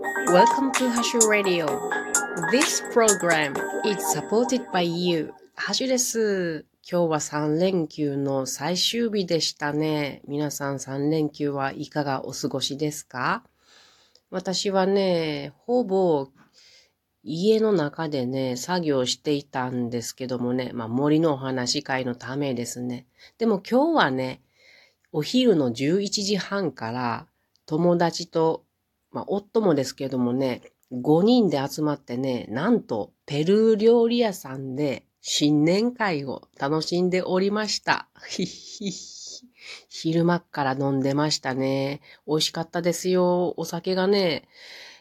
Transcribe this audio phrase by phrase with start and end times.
[0.00, 1.66] Welcome to Hashu Radio.
[2.50, 3.54] This program
[3.84, 5.34] is supported by you.
[5.54, 6.64] ハシュです。
[6.90, 10.22] 今日は3連休の最終日でしたね。
[10.26, 13.44] 皆さん3連休はいかがお過ごしですか？
[14.30, 16.28] 私はね、ほぼ
[17.22, 23.06] 家の中でね、作業していたんですけどもね、まあ森のお話会のためですね。
[23.36, 24.40] でも今日はね、
[25.12, 27.26] お昼の11時半から
[27.66, 28.64] 友達と、
[29.12, 38.08] まあ夫もですけどもね、5人で集まってね、なんとペルー料理屋さんで新年会を楽しんでおりました。
[39.88, 42.00] 昼間から飲んでましたね。
[42.26, 43.54] 美味しかったですよ。
[43.56, 44.48] お酒がね、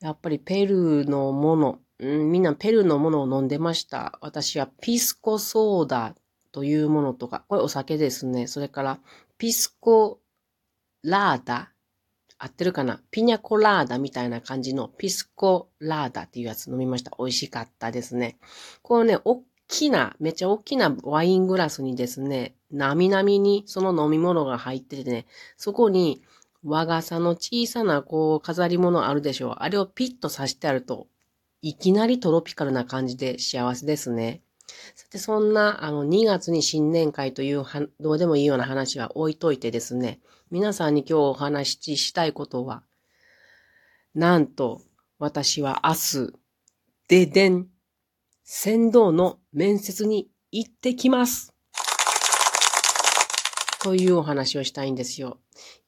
[0.00, 4.18] やっぱりペルーのもの、ん、みんなペルーのものを飲んでました。
[4.20, 6.14] 私はピスコソーダ
[6.52, 8.46] というものとか、これお酒ですね。
[8.46, 9.00] それから
[9.38, 10.20] ピスコ
[11.02, 11.72] ラーダ
[12.42, 13.00] 合ってるかな？
[13.10, 17.12] ピニャコラーダみたいな感じのピスコラーダっていうやつ飲みました。
[17.18, 18.38] 美味しかったですね。
[18.82, 25.26] これね、大きな、めっちゃ大きなワイングラスにですね、なみなみにその飲み物が入っててね、
[25.58, 26.22] そこに
[26.64, 29.54] 和傘の小さなこう飾り物あるでしょう。
[29.58, 31.08] あれをピッと刺してあると
[31.62, 34.40] いきなりトロピカルな感じで幸せですね。
[34.94, 42.82] さて、そんな、あの、2月に新年会というは、どうでもいいような話は置いといてですね、皆さんに今日お話ししたいことは、
[44.14, 44.82] なんと、
[45.18, 46.32] 私は明日、
[47.08, 47.68] ででん、
[48.44, 51.54] 船頭の面接に行ってきます。
[53.82, 55.38] というお話をしたいんですよ。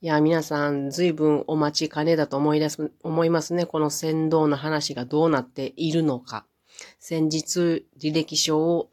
[0.01, 3.67] いや、皆さん、随分お待ちかねだと思い出す、思いますね。
[3.67, 6.47] この船頭の話がどうなっているのか。
[6.99, 8.91] 先日、履歴書を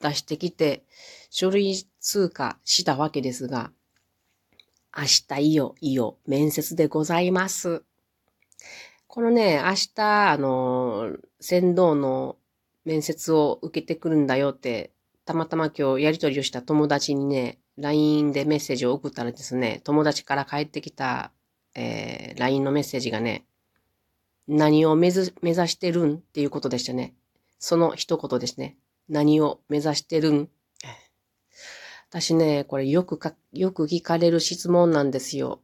[0.00, 0.84] 出してきて、
[1.30, 3.70] 書類通過したわけですが、
[4.96, 7.82] 明日いよ、いよ、面接でございます。
[9.06, 12.36] このね、明日、あの、船頭の
[12.84, 14.92] 面接を受けてくるんだよって、
[15.24, 21.32] たまたま今日やりとりをした友達にね、LINE でメッセージを送ったらですね、友達から帰ってきた、
[21.74, 23.44] えー、LINE のメッセージがね、
[24.48, 27.14] 何を目指してるんっていうことでしたね。
[27.58, 28.76] その一言ですね。
[29.08, 30.48] 何を目指してるん？
[32.08, 35.60] 私ね、これよくか、よく聞かれる質問なんですよ。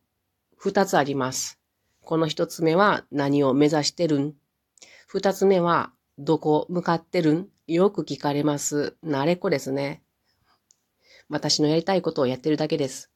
[0.57, 1.59] 二つあります。
[2.05, 4.35] この一つ目は何を目指してるん？
[5.07, 7.49] 二つ目はどこ向かってるん？
[7.67, 8.97] よく聞かれます。
[9.05, 10.03] 慣れっこですね。
[11.29, 13.11] 私のやりたいことをやってるだけです。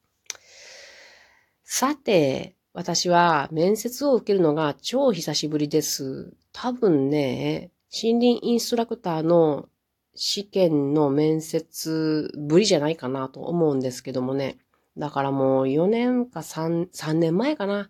[1.63, 6.33] さて、私は面接を受けるのが超久しぶりです。
[6.53, 9.69] 多分ね、森林インストラクターの
[10.15, 14.57] 試験の面接ぶりじゃないかなと思うんですけどもね。
[14.97, 17.89] だからもう4年か 3, 3年前かな。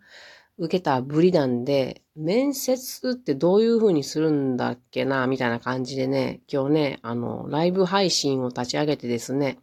[0.58, 9.58] 受けたぶりなんで、面接ってどういう風にするんだっけな、みたいな感じでね、今日ね、あの、ライブ配信を立ち上げてですね、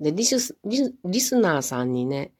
[0.00, 2.32] で、リス、リリスナーさんにね、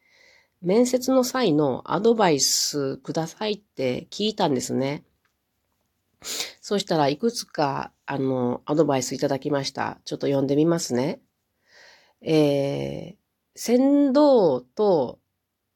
[0.60, 5.02] 面接の際のアドバイスくださいって聞いたんですね。
[6.60, 10.00] そうしたらいくつか、あの、アドバイスいただきました。
[10.04, 11.20] ちょっと読んでみますね。
[12.22, 13.16] えー、
[13.54, 15.20] 先導と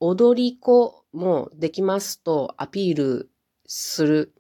[0.01, 3.31] 踊り子もできますとアピール
[3.67, 4.35] する。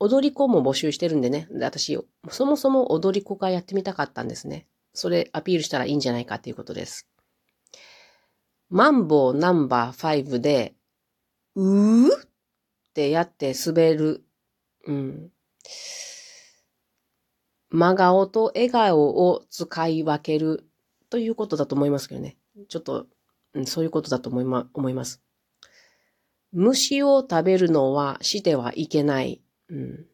[0.00, 1.46] 踊り子も募集してるんでね。
[1.52, 1.98] 私、
[2.30, 4.66] そもそも踊り子がやってみたかったんですね。
[4.94, 7.06] それアピールしたらいいんじゃないかっていうことです。
[8.70, 10.74] マンボウナンバー5で、
[11.54, 12.28] うーっ
[12.94, 14.24] てやって滑る。
[14.88, 15.30] うん。
[17.70, 20.66] 真顔と笑顔を使い分ける
[21.10, 22.38] ということだと思いますけどね。
[22.68, 23.06] ちょっと、
[23.52, 25.22] うん、そういうことだと思いま、思います。
[26.52, 29.42] 虫を食べるのはしてはいけない。
[29.68, 30.06] うん。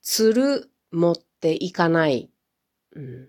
[0.00, 2.30] 鶴持っていかない。
[2.94, 3.28] うん。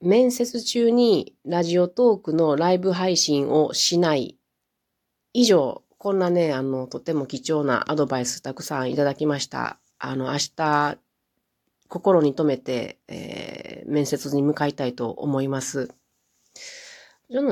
[0.00, 4.38] 面接中にラジオトークのライブ配信をしない。
[5.34, 9.78] 以上、こんなね、あの、とても貴重なアドバイスたくさんいただきました。
[10.00, 10.98] あの、明日、
[11.86, 15.94] 心に留めて、えー、面接に向かいたいと思います。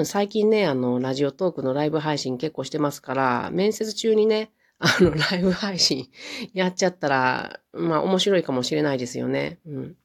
[0.05, 4.51] 最近ね、あの、ラジオトークのライブ配信結構してますから、面接中にね、
[4.81, 6.09] あの、ライブ配信
[6.53, 9.61] やっちゃったら、まあ面白いかもしれないですよね。
[9.65, 9.97] うん。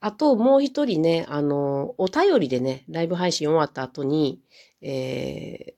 [0.00, 4.40] あと、もう一人ね、あの、お便りでね、ライブ配信終わった後に、
[4.82, 5.77] えー、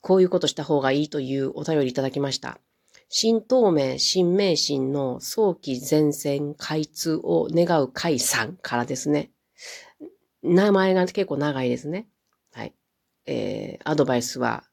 [0.00, 2.58] こういうことした方がいいというお便りいただきました。
[3.08, 9.30] 新東名、新名神の早期前線開通を願う会さんからですね。
[10.42, 12.08] 名前が結構長いですね。
[12.52, 12.74] はい。
[13.26, 14.64] えー、アドバイスは、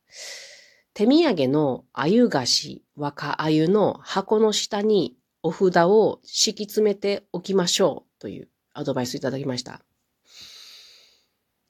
[0.94, 9.82] 手土産の鮎菓子、若鮎の箱の下にお札を敷き詰めておきましょうというアドバイスいただきました。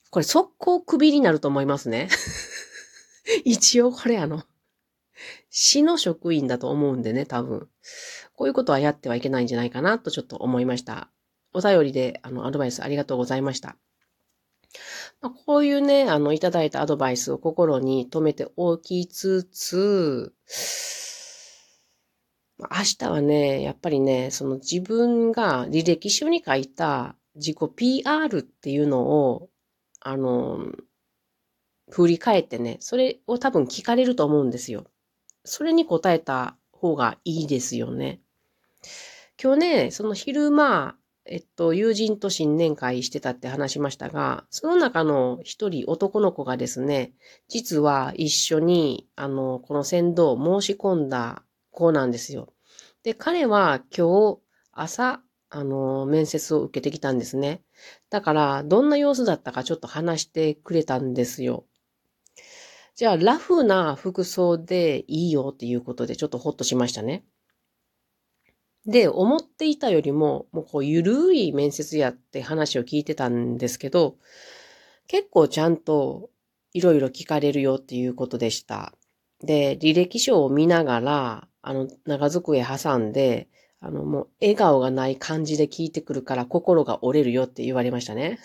[0.10, 2.10] これ速攻首になると思いますね。
[3.46, 4.44] 一応これあの、
[5.50, 7.70] 市の職員だと思うんでね、多分。
[8.34, 11.10] こういうことはやってはいけないんじゃないかなとちょっと思いました。
[11.54, 13.78] お便りで、あの、アドバイスありがとうございました。
[15.22, 20.34] まあ、こういうね、あの、いただいたアドバイスを心に留めておきつつ、
[22.60, 22.68] 明
[22.98, 29.50] 日はね、やっぱりね、その自分が履歴書に書いた自己 PR っていうのを、
[30.00, 30.58] あの、
[31.94, 34.86] 振り返ってね、それを多分聞かれると思うんですよ。
[35.44, 38.20] それに答えた方がいいですよね。
[39.42, 40.96] 今日ね、その昼間、
[41.26, 47.14] えっと、友人と新年会してたって話しましたが、その中の一人男の子がですね、
[47.48, 52.54] 実は一緒に、あの、この先導申し込んだ子なんですよ。
[53.04, 54.40] で、彼は今日
[54.72, 57.62] 朝、あの、面接を受けてきたんですね。
[58.10, 61.66] だから、どんな様子だったかちょっと話してくれたんですよ。
[62.96, 67.26] じゃあ、ラフな服装でいいよっていうことでちょっとほっとしましたね。
[68.86, 74.18] で、思っていたよりも、もうこう、ゆるい面接やって話を聞いてたんですけど、
[75.08, 76.30] 結構ちゃんと
[76.74, 78.94] いろいろ聞かれるよっていうことでした。
[79.42, 83.48] で、履歴書を見ながら、あの、長机挟んで、
[83.80, 88.40] あの、もう笑顔がない感じで聞いてくるから心が折れるよって言われましたね。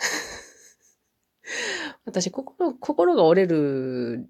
[2.04, 4.28] 私、心、心が折れる、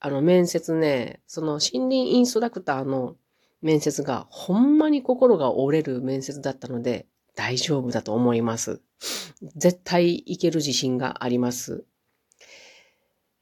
[0.00, 3.16] あの、面接ね、その森林インストラクターの
[3.62, 8.80] 面接がほんまに心が折れる面接だったので大丈夫だと思います。
[9.56, 11.84] 絶対いける自信があります。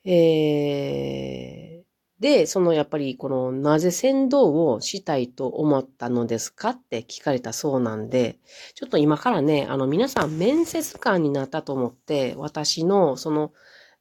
[0.05, 8.39] えー、で、そのやっぱりこのなぜ先導をしたいと思ったのですかって聞かれたそうなんで、
[8.75, 13.53] ちょっと今からね、あの皆さん面接官になったと思って私のその、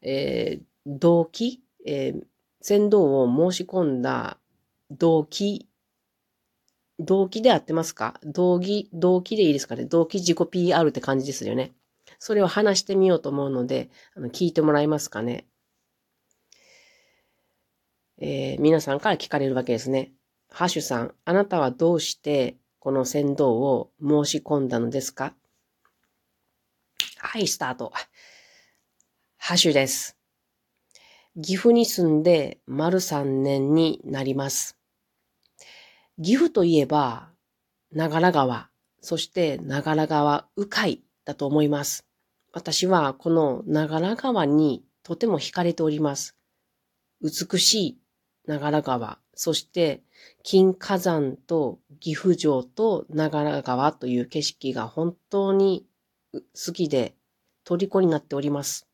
[0.02, 2.22] えー、動機、えー、
[2.68, 4.40] 先導を申し込んだ
[4.90, 5.70] 動機
[6.98, 8.20] 動機で合ってますか？
[8.24, 9.86] 動機、動機でいいですかね？
[9.86, 11.74] 動機自己 PR って感じですよね。
[12.18, 15.46] それを話してみようと思うので、あの聞いてもらえますかね？
[18.18, 20.14] えー、皆さんから聞かれるわけですね。
[20.50, 25.36] ハッシュさん、あなたはどうしてこの先導を申し込んだのですか？
[27.20, 27.94] はい、スタート。
[29.38, 30.18] ハッシュです。
[31.38, 34.78] 岐阜に住んで丸3年になります。
[36.22, 37.30] 岐阜といえば、
[37.92, 38.70] 長良川、
[39.02, 42.06] そして長良川鵜飼だと思います。
[42.54, 46.38] 私はこの長良川にとても惹かれております。
[47.22, 48.00] 美しい
[48.46, 50.04] 長良川、そして
[50.42, 55.86] 金火山と岐阜城と長良川という景色が本当に
[56.34, 57.14] 好きで
[57.66, 58.88] 虜になっております。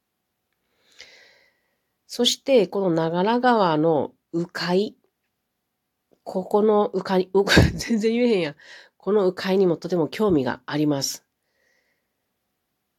[2.13, 4.95] そしてこの長良川の鵜飼
[6.25, 7.29] ここの迂回、
[7.73, 8.55] 全然言えへんや。
[8.97, 11.25] この迂回にもとても興味があります。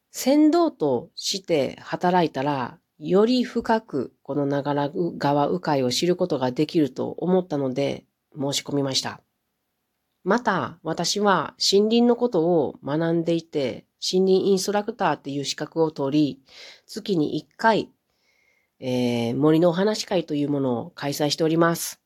[0.09, 9.21] 船頭として働いたら、より深くこの長良川迂回を知ることができると思ったので申し込みました。
[10.23, 16.43] また、私は森林のことを学んでいて、森林インストラクターっていう資格を取り、
[16.87, 17.91] 月に1回、
[18.85, 22.01] えー、森のお話会というものを開催しております。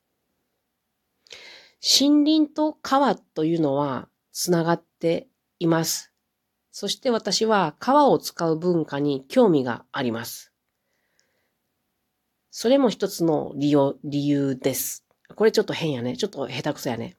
[1.82, 6.14] 森林と川というのはつながっています。
[6.72, 10.54] そして私は川を使う文化に興味があります。
[12.52, 15.04] それも一つの理由理由です。
[15.36, 16.16] これちょっと変やね。
[16.16, 17.18] ちょっと下手くそやね。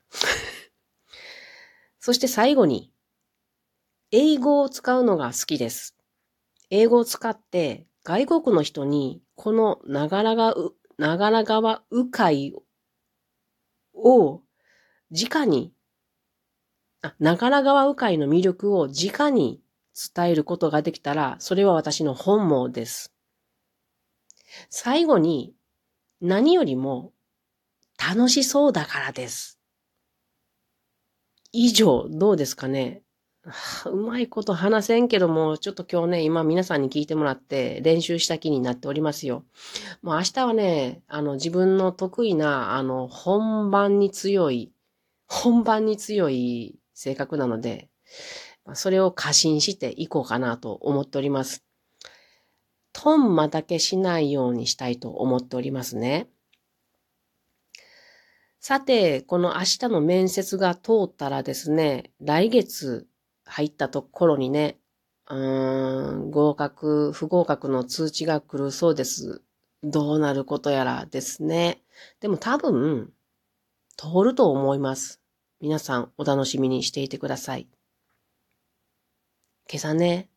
[1.99, 2.93] そして最後に、
[4.13, 5.97] 英語を使うのが好きです。
[6.71, 10.53] 英語を使って外国の人にこの長良川、
[10.99, 12.53] 長良川鵜飼
[13.95, 14.43] を
[15.13, 15.73] 直に、
[17.03, 19.63] あ、長良川鵜飼の魅力を直に
[19.95, 23.15] 伝えることができたら、それは私の本望です。
[24.71, 25.55] 最後に、
[26.21, 27.13] 何よりも
[27.97, 29.61] 楽しそうだからです。
[31.53, 33.05] 以上、どうですかね？
[33.87, 39.45] うまいこと話せんけども、ちょっと今日ね、今皆さんに聞いてもらって練習した気になっておりますよ。
[40.03, 44.73] もう明日はね、あの自分の得意な、あの本番に強い
[45.29, 47.89] 本番に強い性格なので、
[48.73, 51.65] それを過信していこうかなと思っております。
[52.93, 56.29] トンマだけしないようにしたいと思っておりますね。
[58.59, 63.07] さて、この明日の面接が通ったらですね、来月
[63.49, 64.79] 入ったところにね、
[65.29, 69.43] うーん、合格、不合格の通知が来るそうです。
[69.83, 71.83] どうなることやらですね。
[72.21, 73.13] でも多分、
[73.97, 75.21] 通ると思います。
[75.61, 77.69] 皆さんお楽しみにしていてください。
[79.71, 80.31] 今朝ね、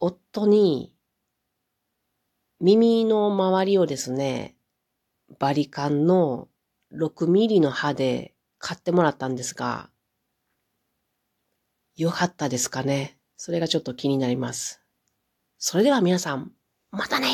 [0.00, 0.94] 夫に
[2.60, 4.56] 耳の周りをですね、
[5.38, 6.48] バリカンの
[6.92, 9.90] 6ミリの刃で買ってもらったんですが、
[11.96, 14.80] 良かったですかねそれがちょっと気になります。
[15.58, 16.52] それでは皆さん、
[16.90, 17.28] またね